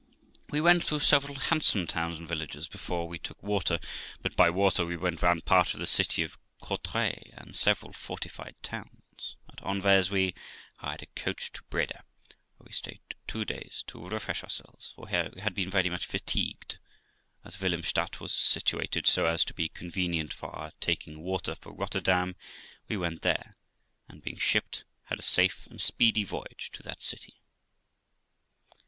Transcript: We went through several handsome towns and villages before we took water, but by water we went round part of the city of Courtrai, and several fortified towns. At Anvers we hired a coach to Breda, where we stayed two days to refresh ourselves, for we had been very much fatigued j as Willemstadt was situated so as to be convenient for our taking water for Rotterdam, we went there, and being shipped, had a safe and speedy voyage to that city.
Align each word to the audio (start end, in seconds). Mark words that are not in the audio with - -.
We 0.49 0.61
went 0.61 0.83
through 0.83 1.01
several 1.01 1.35
handsome 1.35 1.85
towns 1.85 2.17
and 2.17 2.27
villages 2.27 2.67
before 2.67 3.07
we 3.07 3.19
took 3.19 3.43
water, 3.43 3.79
but 4.23 4.35
by 4.35 4.49
water 4.49 4.83
we 4.83 4.97
went 4.97 5.21
round 5.21 5.45
part 5.45 5.75
of 5.75 5.79
the 5.79 5.85
city 5.85 6.23
of 6.23 6.39
Courtrai, 6.59 7.29
and 7.37 7.55
several 7.55 7.93
fortified 7.93 8.55
towns. 8.63 9.35
At 9.47 9.61
Anvers 9.63 10.09
we 10.09 10.33
hired 10.77 11.03
a 11.03 11.05
coach 11.15 11.51
to 11.51 11.61
Breda, 11.69 12.03
where 12.57 12.65
we 12.65 12.71
stayed 12.71 13.01
two 13.27 13.45
days 13.45 13.83
to 13.89 14.03
refresh 14.09 14.41
ourselves, 14.43 14.91
for 14.95 15.05
we 15.05 15.11
had 15.39 15.53
been 15.53 15.69
very 15.69 15.87
much 15.91 16.07
fatigued 16.07 16.71
j 16.71 16.77
as 17.45 17.57
Willemstadt 17.61 18.19
was 18.19 18.31
situated 18.33 19.05
so 19.05 19.27
as 19.27 19.43
to 19.45 19.53
be 19.53 19.69
convenient 19.69 20.33
for 20.33 20.49
our 20.49 20.71
taking 20.81 21.19
water 21.21 21.53
for 21.53 21.73
Rotterdam, 21.73 22.35
we 22.87 22.97
went 22.97 23.21
there, 23.21 23.55
and 24.09 24.23
being 24.23 24.39
shipped, 24.39 24.83
had 25.03 25.19
a 25.19 25.21
safe 25.21 25.67
and 25.67 25.79
speedy 25.79 26.23
voyage 26.23 26.71
to 26.73 26.81
that 26.81 27.03
city. 27.03 27.35